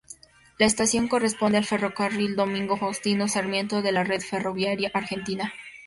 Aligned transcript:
La 0.57 0.65
estación 0.65 1.07
corresponde 1.07 1.59
al 1.59 1.63
Ferrocarril 1.65 2.35
Domingo 2.35 2.75
Faustino 2.75 3.27
Sarmiento 3.27 3.83
de 3.83 3.91
la 3.91 4.03
red 4.03 4.21
ferroviaria 4.21 4.89
argentina. 4.95 5.53